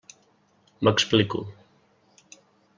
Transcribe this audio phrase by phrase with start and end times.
[0.87, 1.45] M'explico.